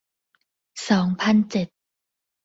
[0.89, 1.67] สองพันเจ็ด